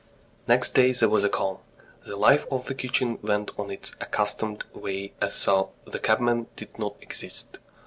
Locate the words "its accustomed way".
3.69-5.13